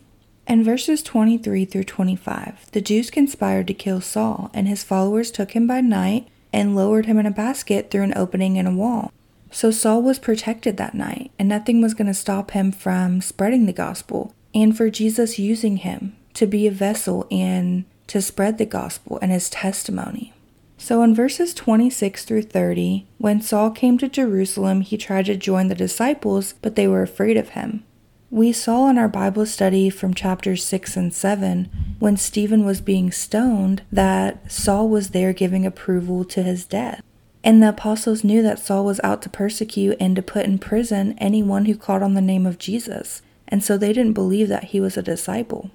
In 0.47 0.64
verses 0.64 1.02
23 1.02 1.64
through 1.64 1.85
25, 1.85 2.71
the 2.73 2.81
Jews 2.81 3.11
conspired 3.11 3.67
to 3.69 3.75
kill 3.75 4.00
Saul, 4.00 4.50
and 4.52 4.67
his 4.67 4.83
followers 4.83 5.31
took 5.31 5.52
him 5.52 5.67
by 5.67 5.81
night 5.81 6.26
and 6.52 6.75
lowered 6.75 7.07
him 7.07 7.19
in 7.19 7.26
a 7.26 7.30
basket 7.30 7.90
through 7.90 8.02
an 8.02 8.16
opening 8.16 8.57
in 8.57 8.66
a 8.66 8.75
wall. 8.75 9.12
So 9.50 9.71
Saul 9.71 10.02
was 10.02 10.19
protected 10.19 10.76
that 10.76 10.95
night, 10.95 11.30
and 11.38 11.49
nothing 11.49 11.80
was 11.80 11.95
going 11.95 12.07
to 12.07 12.14
stop 12.14 12.52
him 12.52 12.71
from 12.71 13.21
spreading 13.21 13.66
the 13.66 13.73
gospel 13.73 14.35
and 14.54 14.76
for 14.76 14.90
Jesus 14.90 15.38
using 15.38 15.78
him 15.78 16.16
to 16.35 16.47
be 16.47 16.66
a 16.66 16.73
vessel 16.73 17.26
and 17.30 17.85
to 18.07 18.23
spread 18.23 18.59
the 18.59 18.66
gospel 18.66 19.19
and 19.21 19.30
his 19.33 19.50
testimony. 19.50 20.33
So 20.78 21.02
in 21.02 21.14
verses 21.14 21.52
26 21.52 22.25
through 22.25 22.42
30, 22.42 23.07
when 23.19 23.42
Saul 23.42 23.71
came 23.71 23.99
to 23.99 24.09
Jerusalem, 24.09 24.80
he 24.80 24.97
tried 24.97 25.26
to 25.26 25.37
join 25.37 25.69
the 25.69 25.75
disciples, 25.75 26.54
but 26.62 26.75
they 26.75 26.88
were 26.88 27.02
afraid 27.02 27.37
of 27.37 27.50
him. 27.50 27.85
We 28.33 28.53
saw 28.53 28.89
in 28.89 28.97
our 28.97 29.09
Bible 29.09 29.45
study 29.45 29.91
from 29.91 30.15
chapters 30.15 30.65
6 30.65 30.97
and 30.97 31.13
7, 31.13 31.69
when 31.99 32.17
Stephen 32.17 32.65
was 32.65 32.81
being 32.81 33.11
stoned, 33.11 33.83
that 33.91 34.53
Saul 34.53 34.89
was 34.89 35.11
there 35.11 35.33
giving 35.33 35.67
approval 35.67 36.25
to 36.27 36.45
his 36.45 36.65
death. 36.65 37.03
And 37.43 37.61
the 37.61 37.71
apostles 37.71 38.23
knew 38.23 38.41
that 38.43 38.61
Saul 38.61 38.85
was 38.85 39.01
out 39.03 39.21
to 39.23 39.29
persecute 39.29 39.97
and 39.99 40.15
to 40.15 40.23
put 40.23 40.47
in 40.47 40.61
prison 40.61 41.17
anyone 41.19 41.65
who 41.65 41.75
called 41.75 42.05
on 42.05 42.15
the 42.15 42.21
name 42.21 42.47
of 42.47 42.59
Jesus, 42.59 43.21
and 43.49 43.65
so 43.65 43.77
they 43.77 43.93
didn't 43.93 44.13
believe 44.13 44.47
that 44.47 44.65
he 44.65 44.81
was 44.81 44.97
a 44.97 45.03
disciple. 45.03 45.73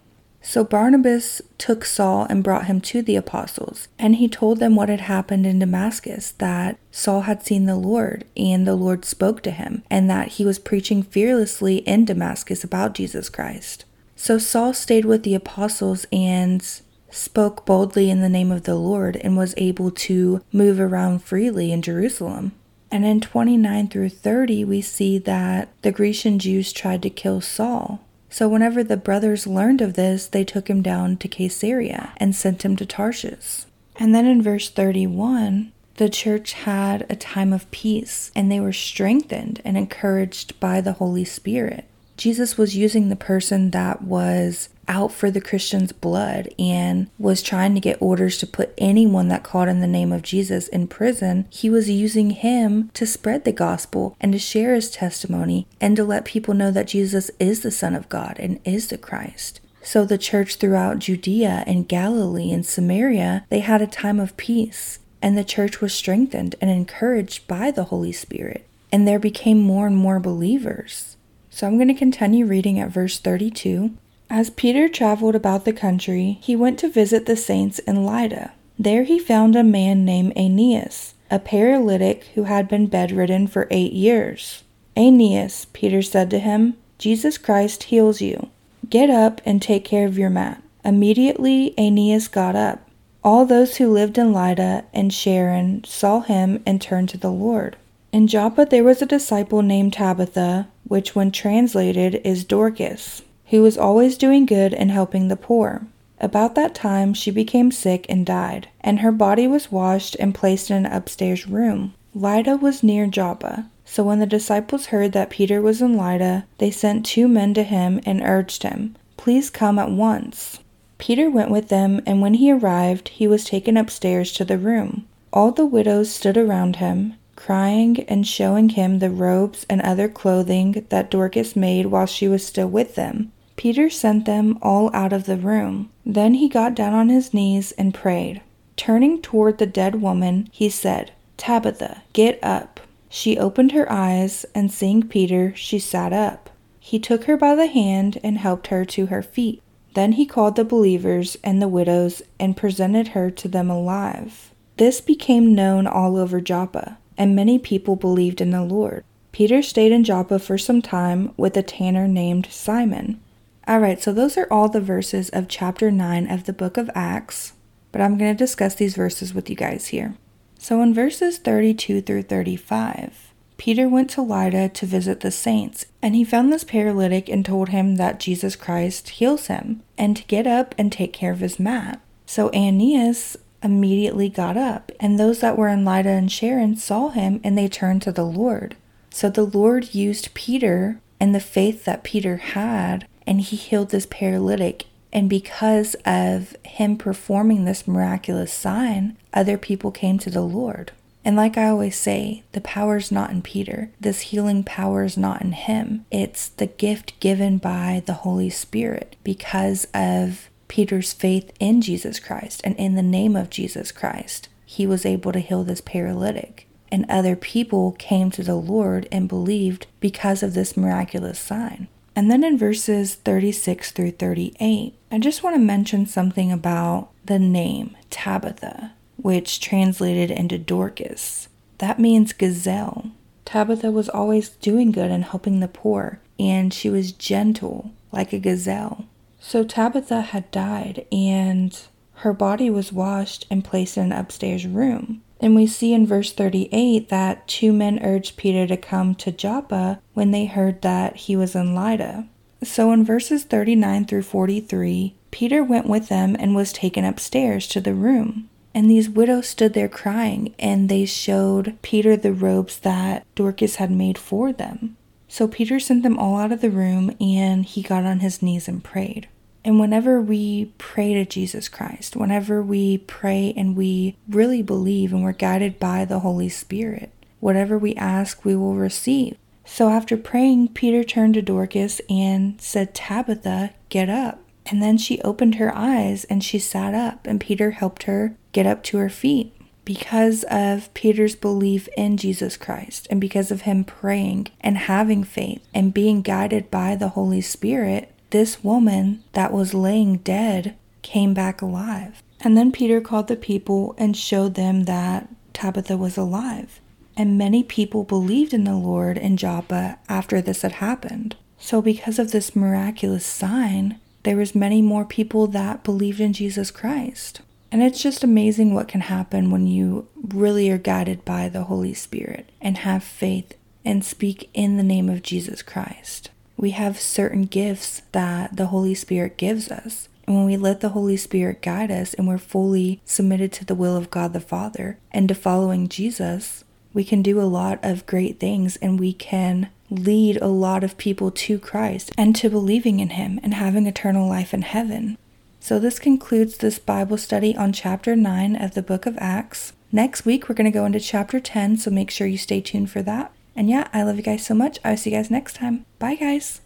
So 0.47 0.63
Barnabas 0.63 1.41
took 1.57 1.83
Saul 1.83 2.27
and 2.29 2.43
brought 2.43 2.67
him 2.67 2.79
to 2.81 3.01
the 3.01 3.15
apostles, 3.15 3.87
and 3.97 4.17
he 4.17 4.27
told 4.27 4.59
them 4.59 4.75
what 4.75 4.89
had 4.89 5.01
happened 5.01 5.47
in 5.47 5.57
Damascus 5.57 6.31
that 6.37 6.77
Saul 6.91 7.21
had 7.21 7.43
seen 7.43 7.65
the 7.65 7.75
Lord, 7.75 8.25
and 8.37 8.67
the 8.67 8.75
Lord 8.75 9.05
spoke 9.05 9.41
to 9.41 9.51
him, 9.51 9.81
and 9.89 10.07
that 10.07 10.33
he 10.33 10.45
was 10.45 10.59
preaching 10.59 11.01
fearlessly 11.01 11.77
in 11.77 12.05
Damascus 12.05 12.63
about 12.63 12.93
Jesus 12.93 13.27
Christ. 13.27 13.85
So 14.15 14.37
Saul 14.37 14.73
stayed 14.73 15.03
with 15.03 15.23
the 15.23 15.33
apostles 15.33 16.05
and 16.11 16.63
spoke 17.09 17.65
boldly 17.65 18.11
in 18.11 18.21
the 18.21 18.29
name 18.29 18.51
of 18.51 18.63
the 18.63 18.75
Lord 18.75 19.17
and 19.17 19.35
was 19.35 19.55
able 19.57 19.89
to 19.89 20.43
move 20.53 20.79
around 20.79 21.23
freely 21.23 21.71
in 21.71 21.81
Jerusalem. 21.81 22.51
And 22.91 23.03
in 23.03 23.19
29 23.19 23.87
through 23.87 24.09
30, 24.09 24.63
we 24.63 24.81
see 24.81 25.17
that 25.17 25.69
the 25.81 25.91
Grecian 25.91 26.37
Jews 26.37 26.71
tried 26.71 27.01
to 27.01 27.09
kill 27.09 27.41
Saul. 27.41 28.04
So, 28.35 28.49
whenever 28.49 28.83
the 28.83 28.97
brothers 28.97 29.47
learned 29.47 29.79
of 29.79 29.93
this, 29.93 30.27
they 30.27 30.43
took 30.43 30.69
him 30.69 30.81
down 30.81 31.15
to 31.19 31.29
Caesarea 31.29 32.11
and 32.17 32.35
sent 32.35 32.65
him 32.65 32.75
to 32.75 32.85
Tarshish. 32.85 33.63
And 33.95 34.13
then 34.13 34.25
in 34.25 34.41
verse 34.41 34.69
31, 34.69 35.71
the 35.95 36.09
church 36.09 36.51
had 36.51 37.05
a 37.09 37.15
time 37.15 37.53
of 37.53 37.71
peace 37.71 38.31
and 38.35 38.51
they 38.51 38.59
were 38.59 38.73
strengthened 38.73 39.61
and 39.63 39.77
encouraged 39.77 40.59
by 40.59 40.81
the 40.81 40.91
Holy 40.91 41.23
Spirit. 41.23 41.85
Jesus 42.17 42.57
was 42.57 42.75
using 42.75 43.09
the 43.09 43.15
person 43.15 43.71
that 43.71 44.01
was 44.01 44.69
out 44.87 45.11
for 45.11 45.31
the 45.31 45.41
Christian's 45.41 45.91
blood 45.91 46.47
and 46.59 47.09
was 47.17 47.41
trying 47.41 47.73
to 47.73 47.79
get 47.79 48.01
orders 48.01 48.37
to 48.37 48.47
put 48.47 48.73
anyone 48.77 49.27
that 49.29 49.43
called 49.43 49.67
in 49.67 49.81
the 49.81 49.87
name 49.87 50.11
of 50.11 50.21
Jesus 50.21 50.67
in 50.67 50.87
prison. 50.87 51.45
He 51.49 51.69
was 51.69 51.89
using 51.89 52.31
him 52.31 52.89
to 52.93 53.05
spread 53.05 53.43
the 53.43 53.51
gospel 53.51 54.15
and 54.21 54.31
to 54.33 54.39
share 54.39 54.75
his 54.75 54.91
testimony 54.91 55.67
and 55.81 55.95
to 55.95 56.03
let 56.03 56.25
people 56.25 56.53
know 56.53 56.71
that 56.71 56.87
Jesus 56.87 57.31
is 57.39 57.61
the 57.61 57.71
Son 57.71 57.95
of 57.95 58.09
God 58.09 58.37
and 58.39 58.59
is 58.63 58.87
the 58.87 58.97
Christ. 58.97 59.59
So 59.81 60.03
the 60.03 60.17
church 60.17 60.55
throughout 60.55 60.99
Judea 60.99 61.63
and 61.67 61.87
Galilee 61.87 62.51
and 62.51 62.65
Samaria, 62.65 63.45
they 63.49 63.59
had 63.59 63.81
a 63.81 63.87
time 63.87 64.19
of 64.19 64.37
peace 64.37 64.99
and 65.21 65.37
the 65.37 65.43
church 65.43 65.81
was 65.81 65.93
strengthened 65.93 66.55
and 66.61 66.69
encouraged 66.69 67.47
by 67.47 67.71
the 67.71 67.85
Holy 67.85 68.11
Spirit. 68.11 68.67
And 68.91 69.07
there 69.07 69.19
became 69.19 69.59
more 69.59 69.87
and 69.87 69.97
more 69.97 70.19
believers. 70.19 71.14
So 71.55 71.65
I'm 71.65 71.77
going 71.77 71.87
to 71.87 71.93
continue 71.93 72.45
reading 72.45 72.81
at 72.81 72.89
verse 72.89 73.17
32. 73.17 73.91
As 74.29 74.49
Peter 74.49 74.89
traveled 74.89 75.35
about 75.35 75.63
the 75.63 75.71
country, 75.71 76.37
he 76.41 76.53
went 76.53 76.77
to 76.79 76.89
visit 76.89 77.27
the 77.27 77.37
saints 77.37 77.79
in 77.79 78.05
Lydda. 78.05 78.51
There 78.77 79.03
he 79.05 79.17
found 79.17 79.55
a 79.55 79.63
man 79.63 80.03
named 80.03 80.33
Aeneas, 80.35 81.13
a 81.31 81.39
paralytic 81.39 82.25
who 82.35 82.43
had 82.43 82.67
been 82.67 82.87
bedridden 82.87 83.47
for 83.47 83.69
eight 83.71 83.93
years. 83.93 84.65
Aeneas, 84.97 85.67
Peter 85.71 86.01
said 86.01 86.29
to 86.31 86.39
him, 86.39 86.75
Jesus 86.97 87.37
Christ 87.37 87.83
heals 87.83 88.19
you. 88.19 88.49
Get 88.89 89.09
up 89.09 89.39
and 89.45 89.61
take 89.61 89.85
care 89.85 90.05
of 90.05 90.17
your 90.17 90.29
mat. 90.29 90.61
Immediately 90.83 91.73
Aeneas 91.77 92.27
got 92.27 92.57
up. 92.57 92.85
All 93.23 93.45
those 93.45 93.77
who 93.77 93.93
lived 93.93 94.17
in 94.17 94.33
Lydda 94.33 94.83
and 94.93 95.13
Sharon 95.13 95.85
saw 95.85 96.19
him 96.19 96.61
and 96.65 96.81
turned 96.81 97.07
to 97.09 97.17
the 97.17 97.31
Lord. 97.31 97.77
In 98.15 98.27
Joppa 98.27 98.65
there 98.65 98.85
was 98.85 99.01
a 99.01 99.05
disciple 99.05 99.61
named 99.61 99.91
Tabitha, 99.91 100.69
which 100.87 101.15
when 101.15 101.31
translated 101.31 102.21
is 102.23 102.45
Dorcas, 102.45 103.23
who 103.47 103.61
was 103.61 103.77
always 103.77 104.17
doing 104.17 104.45
good 104.45 104.73
and 104.73 104.89
helping 104.89 105.27
the 105.27 105.35
poor. 105.35 105.85
About 106.21 106.55
that 106.55 106.73
time 106.73 107.13
she 107.13 107.29
became 107.29 107.73
sick 107.73 108.05
and 108.07 108.25
died, 108.25 108.69
and 108.79 108.99
her 109.01 109.11
body 109.11 109.47
was 109.47 109.69
washed 109.69 110.15
and 110.17 110.33
placed 110.33 110.71
in 110.71 110.85
an 110.85 110.93
upstairs 110.93 111.45
room. 111.45 111.93
Lydda 112.13 112.55
was 112.55 112.83
near 112.83 113.05
Joppa. 113.05 113.69
So 113.83 114.01
when 114.01 114.19
the 114.19 114.25
disciples 114.25 114.85
heard 114.85 115.11
that 115.11 115.29
Peter 115.29 115.61
was 115.61 115.81
in 115.81 115.97
Lydda, 115.97 116.45
they 116.57 116.71
sent 116.71 117.05
two 117.05 117.27
men 117.27 117.53
to 117.55 117.63
him 117.63 117.99
and 118.05 118.21
urged 118.23 118.63
him, 118.63 118.95
Please 119.17 119.49
come 119.49 119.77
at 119.77 119.91
once. 119.91 120.59
Peter 120.99 121.29
went 121.29 121.51
with 121.51 121.67
them, 121.67 121.99
and 122.05 122.21
when 122.21 122.35
he 122.35 122.49
arrived, 122.49 123.09
he 123.09 123.27
was 123.27 123.43
taken 123.43 123.75
upstairs 123.75 124.31
to 124.31 124.45
the 124.45 124.57
room. 124.57 125.05
All 125.33 125.51
the 125.51 125.65
widows 125.65 126.11
stood 126.11 126.37
around 126.37 126.77
him, 126.77 127.15
crying 127.35 127.99
and 128.07 128.27
showing 128.27 128.69
him 128.69 128.99
the 128.99 129.09
robes 129.09 129.65
and 129.69 129.81
other 129.81 130.07
clothing 130.07 130.85
that 130.89 131.11
Dorcas 131.11 131.55
made 131.55 131.87
while 131.87 132.05
she 132.05 132.27
was 132.27 132.45
still 132.45 132.67
with 132.67 132.95
them. 132.95 133.31
Peter 133.55 133.89
sent 133.89 134.25
them 134.25 134.57
all 134.61 134.89
out 134.93 135.13
of 135.13 135.25
the 135.25 135.37
room. 135.37 135.89
Then 136.05 136.35
he 136.35 136.49
got 136.49 136.75
down 136.75 136.93
on 136.93 137.09
his 137.09 137.33
knees 137.33 137.71
and 137.73 137.93
prayed. 137.93 138.41
Turning 138.75 139.21
toward 139.21 139.57
the 139.57 139.65
dead 139.65 140.01
woman, 140.01 140.49
he 140.51 140.69
said, 140.69 141.11
Tabitha, 141.37 142.03
get 142.13 142.39
up. 142.43 142.81
She 143.09 143.37
opened 143.37 143.71
her 143.71 143.89
eyes, 143.91 144.45
and 144.53 144.71
seeing 144.71 145.03
Peter, 145.03 145.53
she 145.55 145.79
sat 145.79 146.11
up. 146.11 146.49
He 146.79 146.99
took 146.99 147.23
her 147.25 147.37
by 147.37 147.55
the 147.55 147.67
hand 147.67 148.19
and 148.23 148.37
helped 148.37 148.67
her 148.67 148.83
to 148.85 149.05
her 149.07 149.23
feet. 149.23 149.61
Then 149.93 150.13
he 150.13 150.25
called 150.25 150.57
the 150.57 150.65
believers 150.65 151.37
and 151.43 151.61
the 151.61 151.69
widows 151.69 152.21
and 152.37 152.57
presented 152.57 153.09
her 153.09 153.31
to 153.31 153.47
them 153.47 153.69
alive. 153.69 154.51
This 154.77 154.99
became 154.99 155.55
known 155.55 155.87
all 155.87 156.17
over 156.17 156.41
Joppa 156.41 156.97
and 157.17 157.35
many 157.35 157.59
people 157.59 157.95
believed 157.95 158.41
in 158.41 158.51
the 158.51 158.63
Lord. 158.63 159.03
Peter 159.31 159.61
stayed 159.61 159.91
in 159.91 160.03
Joppa 160.03 160.39
for 160.39 160.57
some 160.57 160.81
time 160.81 161.33
with 161.35 161.57
a 161.57 161.63
tanner 161.63 162.07
named 162.07 162.47
Simon. 162.49 163.19
Alright, 163.67 164.01
so 164.01 164.13
those 164.13 164.37
are 164.37 164.47
all 164.51 164.69
the 164.69 164.79
verses 164.79 165.29
of 165.29 165.47
chapter 165.47 165.91
9 165.91 166.29
of 166.31 166.45
the 166.45 166.53
book 166.53 166.77
of 166.77 166.89
Acts, 166.95 167.53
but 167.91 167.99
I'm 167.99 168.17
going 168.17 168.33
to 168.33 168.37
discuss 168.37 168.75
these 168.75 168.95
verses 168.95 169.33
with 169.33 169.49
you 169.49 169.55
guys 169.55 169.87
here. 169.87 170.15
So 170.57 170.81
in 170.81 170.93
verses 170.93 171.37
32 171.37 172.01
through 172.01 172.23
35, 172.23 173.33
Peter 173.57 173.87
went 173.87 174.09
to 174.11 174.21
Lydda 174.21 174.69
to 174.69 174.85
visit 174.85 175.21
the 175.21 175.31
saints, 175.31 175.85
and 176.01 176.15
he 176.15 176.23
found 176.23 176.51
this 176.51 176.63
paralytic 176.63 177.29
and 177.29 177.45
told 177.45 177.69
him 177.69 177.95
that 177.95 178.19
Jesus 178.19 178.55
Christ 178.55 179.09
heals 179.09 179.47
him, 179.47 179.81
and 179.97 180.15
to 180.17 180.23
get 180.25 180.45
up 180.45 180.75
and 180.77 180.91
take 180.91 181.13
care 181.13 181.31
of 181.31 181.39
his 181.39 181.59
mat. 181.59 181.99
So 182.25 182.49
Aeneas 182.53 183.37
immediately 183.63 184.29
got 184.29 184.57
up, 184.57 184.91
and 184.99 185.19
those 185.19 185.39
that 185.39 185.57
were 185.57 185.67
in 185.67 185.85
Lydda 185.85 186.09
and 186.09 186.31
Sharon 186.31 186.75
saw 186.75 187.09
him, 187.09 187.39
and 187.43 187.57
they 187.57 187.67
turned 187.67 188.01
to 188.03 188.11
the 188.11 188.25
Lord. 188.25 188.75
So 189.09 189.29
the 189.29 189.45
Lord 189.45 189.95
used 189.95 190.33
Peter 190.33 190.99
and 191.19 191.33
the 191.33 191.39
faith 191.39 191.85
that 191.85 192.03
Peter 192.03 192.37
had, 192.37 193.07
and 193.25 193.41
he 193.41 193.55
healed 193.55 193.89
this 193.89 194.05
paralytic. 194.05 194.85
And 195.13 195.29
because 195.29 195.95
of 196.05 196.55
him 196.65 196.97
performing 196.97 197.63
this 197.63 197.87
miraculous 197.87 198.51
sign, 198.51 199.15
other 199.33 199.57
people 199.57 199.91
came 199.91 200.19
to 200.19 200.29
the 200.29 200.41
Lord. 200.41 200.91
And 201.23 201.35
like 201.35 201.57
I 201.57 201.69
always 201.69 201.95
say, 201.95 202.43
the 202.51 202.61
power 202.61 202.97
is 202.97 203.11
not 203.11 203.31
in 203.31 203.41
Peter. 203.41 203.89
This 203.99 204.21
healing 204.21 204.63
power 204.63 205.03
is 205.03 205.17
not 205.17 205.41
in 205.41 205.53
him. 205.53 206.05
It's 206.11 206.49
the 206.49 206.67
gift 206.67 207.19
given 207.19 207.57
by 207.57 208.03
the 208.05 208.13
Holy 208.13 208.51
Spirit 208.51 209.15
because 209.23 209.87
of 209.93 210.49
Peter's 210.67 211.13
faith 211.13 211.51
in 211.59 211.81
Jesus 211.81 212.19
Christ 212.19 212.61
and 212.63 212.75
in 212.77 212.95
the 212.95 213.03
name 213.03 213.35
of 213.35 213.49
Jesus 213.49 213.91
Christ, 213.91 214.49
he 214.65 214.87
was 214.87 215.05
able 215.05 215.31
to 215.31 215.39
heal 215.39 215.63
this 215.63 215.81
paralytic. 215.81 216.67
And 216.91 217.05
other 217.09 217.35
people 217.35 217.93
came 217.93 218.31
to 218.31 218.43
the 218.43 218.55
Lord 218.55 219.07
and 219.11 219.27
believed 219.27 219.87
because 219.99 220.43
of 220.43 220.53
this 220.53 220.77
miraculous 220.77 221.39
sign. 221.39 221.87
And 222.15 222.31
then 222.31 222.43
in 222.43 222.57
verses 222.57 223.15
36 223.15 223.91
through 223.91 224.11
38, 224.11 224.95
I 225.11 225.19
just 225.19 225.43
want 225.43 225.55
to 225.55 225.61
mention 225.61 226.05
something 226.05 226.51
about 226.51 227.09
the 227.25 227.39
name 227.39 227.97
Tabitha, 228.09 228.93
which 229.17 229.59
translated 229.59 230.31
into 230.31 230.57
Dorcas. 230.57 231.49
That 231.79 231.99
means 231.99 232.31
gazelle. 232.31 233.11
Tabitha 233.43 233.91
was 233.91 234.09
always 234.09 234.49
doing 234.49 234.91
good 234.91 235.11
and 235.11 235.25
helping 235.25 235.59
the 235.59 235.67
poor, 235.67 236.19
and 236.39 236.73
she 236.73 236.89
was 236.89 237.11
gentle 237.11 237.91
like 238.11 238.31
a 238.31 238.39
gazelle. 238.39 239.05
So 239.47 239.63
Tabitha 239.63 240.21
had 240.21 240.49
died, 240.49 241.05
and 241.11 241.79
her 242.15 242.33
body 242.33 242.71
was 242.71 242.91
washed 242.91 243.45
and 243.51 243.63
placed 243.63 243.95
in 243.95 244.05
an 244.05 244.11
upstairs 244.11 244.65
room. 244.65 245.21
And 245.39 245.53
we 245.53 245.67
see 245.67 245.93
in 245.93 246.07
verse 246.07 246.33
38 246.33 247.09
that 247.09 247.47
two 247.47 247.71
men 247.71 247.99
urged 248.01 248.37
Peter 248.37 248.65
to 248.65 248.75
come 248.75 249.13
to 249.15 249.31
Joppa 249.31 250.01
when 250.15 250.31
they 250.31 250.45
heard 250.45 250.81
that 250.81 251.15
he 251.15 251.35
was 251.35 251.53
in 251.53 251.75
Lydda. 251.75 252.27
So 252.63 252.91
in 252.91 253.05
verses 253.05 253.43
39 253.43 254.05
through 254.05 254.23
43, 254.23 255.13
Peter 255.29 255.63
went 255.63 255.87
with 255.87 256.09
them 256.09 256.35
and 256.39 256.55
was 256.55 256.73
taken 256.73 257.05
upstairs 257.05 257.67
to 257.67 257.79
the 257.79 257.93
room. 257.93 258.49
And 258.73 258.89
these 258.89 259.09
widows 259.09 259.47
stood 259.47 259.73
there 259.73 259.87
crying, 259.87 260.55
and 260.57 260.89
they 260.89 261.05
showed 261.05 261.77
Peter 261.83 262.17
the 262.17 262.33
robes 262.33 262.79
that 262.79 263.23
Dorcas 263.35 263.75
had 263.75 263.91
made 263.91 264.17
for 264.17 264.51
them. 264.51 264.97
So 265.27 265.47
Peter 265.47 265.79
sent 265.79 266.01
them 266.01 266.17
all 266.17 266.37
out 266.37 266.51
of 266.51 266.61
the 266.61 266.71
room, 266.71 267.15
and 267.21 267.63
he 267.63 267.83
got 267.83 268.05
on 268.05 268.21
his 268.21 268.41
knees 268.41 268.67
and 268.67 268.83
prayed. 268.83 269.27
And 269.65 269.79
whenever 269.79 270.21
we 270.21 270.71
pray 270.77 271.15
to 271.15 271.25
Jesus 271.25 271.67
Christ, 271.67 272.15
whenever 272.15 272.61
we 272.61 272.99
pray 272.99 273.51
and 273.57 273.75
we 273.75 274.15
really 274.29 274.61
believe 274.61 275.11
and 275.11 275.23
we're 275.23 275.31
guided 275.31 275.79
by 275.79 276.05
the 276.05 276.19
Holy 276.19 276.49
Spirit, 276.49 277.11
whatever 277.39 277.75
we 277.75 277.95
ask, 277.95 278.45
we 278.45 278.55
will 278.55 278.75
receive. 278.75 279.37
So 279.65 279.89
after 279.89 280.17
praying, 280.17 280.69
Peter 280.69 281.03
turned 281.03 281.33
to 281.33 281.41
Dorcas 281.41 281.99
and 282.07 282.61
said, 282.61 282.93
Tabitha, 282.93 283.71
get 283.89 284.07
up. 284.07 284.39
And 284.67 284.83
then 284.83 284.99
she 284.99 285.19
opened 285.21 285.55
her 285.55 285.75
eyes 285.75 286.25
and 286.25 286.43
she 286.43 286.59
sat 286.59 286.93
up, 286.93 287.25
and 287.25 287.41
Peter 287.41 287.71
helped 287.71 288.03
her 288.03 288.35
get 288.51 288.67
up 288.67 288.83
to 288.83 288.99
her 288.99 289.09
feet. 289.09 289.51
Because 289.83 290.43
of 290.49 290.91
Peter's 290.95 291.35
belief 291.35 291.87
in 291.95 292.17
Jesus 292.17 292.57
Christ, 292.57 293.07
and 293.11 293.21
because 293.21 293.51
of 293.51 293.61
him 293.61 293.83
praying 293.83 294.47
and 294.61 294.77
having 294.77 295.23
faith 295.23 295.63
and 295.73 295.93
being 295.93 296.23
guided 296.23 296.71
by 296.71 296.95
the 296.95 297.09
Holy 297.09 297.41
Spirit, 297.41 298.11
this 298.29 298.63
woman 298.63 299.23
that 299.33 299.51
was 299.51 299.73
laying 299.73 300.17
dead 300.17 300.75
came 301.01 301.33
back 301.33 301.61
alive. 301.61 302.21
And 302.41 302.57
then 302.57 302.71
Peter 302.71 303.01
called 303.01 303.27
the 303.27 303.35
people 303.35 303.95
and 303.97 304.15
showed 304.15 304.55
them 304.55 304.83
that 304.83 305.29
Tabitha 305.53 305.97
was 305.97 306.17
alive. 306.17 306.81
And 307.17 307.37
many 307.37 307.63
people 307.63 308.03
believed 308.03 308.53
in 308.53 308.65
the 308.65 308.75
Lord 308.75 309.17
in 309.17 309.37
Joppa 309.37 309.99
after 310.09 310.41
this 310.41 310.63
had 310.63 310.73
happened. 310.73 311.35
So 311.57 311.81
because 311.81 312.19
of 312.19 312.31
this 312.31 312.55
miraculous 312.55 313.25
sign, 313.25 313.99
there 314.23 314.35
was 314.35 314.53
many 314.53 314.81
more 314.81 315.05
people 315.05 315.47
that 315.47 315.83
believed 315.83 316.19
in 316.19 316.33
Jesus 316.33 316.71
Christ. 316.71 317.41
And 317.71 317.81
it's 317.81 318.01
just 318.01 318.23
amazing 318.23 318.73
what 318.73 318.87
can 318.87 319.01
happen 319.01 319.49
when 319.51 319.67
you 319.67 320.07
really 320.21 320.69
are 320.69 320.77
guided 320.77 321.25
by 321.25 321.49
the 321.49 321.63
Holy 321.63 321.93
Spirit 321.93 322.49
and 322.61 322.79
have 322.79 323.03
faith 323.03 323.53
and 323.83 324.03
speak 324.03 324.49
in 324.53 324.77
the 324.77 324.83
name 324.83 325.09
of 325.09 325.23
Jesus 325.23 325.61
Christ. 325.61 326.31
We 326.57 326.71
have 326.71 326.99
certain 326.99 327.43
gifts 327.43 328.01
that 328.11 328.55
the 328.55 328.67
Holy 328.67 328.95
Spirit 328.95 329.37
gives 329.37 329.71
us. 329.71 330.07
And 330.27 330.35
when 330.35 330.45
we 330.45 330.57
let 330.57 330.79
the 330.79 330.89
Holy 330.89 331.17
Spirit 331.17 331.61
guide 331.61 331.91
us 331.91 332.13
and 332.13 332.27
we're 332.27 332.37
fully 332.37 333.01
submitted 333.05 333.51
to 333.53 333.65
the 333.65 333.75
will 333.75 333.95
of 333.95 334.09
God 334.09 334.33
the 334.33 334.39
Father 334.39 334.97
and 335.11 335.27
to 335.27 335.35
following 335.35 335.87
Jesus, 335.87 336.63
we 336.93 337.03
can 337.03 337.21
do 337.21 337.39
a 337.39 337.43
lot 337.43 337.79
of 337.83 338.05
great 338.05 338.39
things 338.39 338.77
and 338.77 338.99
we 338.99 339.13
can 339.13 339.69
lead 339.89 340.37
a 340.37 340.47
lot 340.47 340.83
of 340.83 340.97
people 340.97 341.29
to 341.29 341.59
Christ 341.59 342.11
and 342.17 342.35
to 342.37 342.49
believing 342.49 342.99
in 342.99 343.09
Him 343.11 343.39
and 343.43 343.53
having 343.53 343.85
eternal 343.85 344.27
life 344.27 344.53
in 344.53 344.63
heaven. 344.63 345.17
So, 345.59 345.79
this 345.79 345.99
concludes 345.99 346.57
this 346.57 346.79
Bible 346.79 347.17
study 347.17 347.55
on 347.55 347.73
chapter 347.73 348.15
9 348.15 348.55
of 348.55 348.75
the 348.75 348.83
book 348.83 349.05
of 349.05 349.17
Acts. 349.19 349.73
Next 349.91 350.25
week, 350.25 350.47
we're 350.47 350.55
going 350.55 350.71
to 350.71 350.77
go 350.77 350.85
into 350.85 350.99
chapter 350.99 351.39
10, 351.39 351.77
so 351.77 351.89
make 351.89 352.11
sure 352.11 352.27
you 352.27 352.37
stay 352.37 352.61
tuned 352.61 352.91
for 352.91 353.01
that. 353.01 353.31
And 353.55 353.69
yeah, 353.69 353.87
I 353.93 354.03
love 354.03 354.17
you 354.17 354.23
guys 354.23 354.45
so 354.45 354.53
much. 354.53 354.79
I'll 354.83 354.97
see 354.97 355.11
you 355.11 355.17
guys 355.17 355.31
next 355.31 355.55
time. 355.55 355.85
Bye, 355.99 356.15
guys. 356.15 356.47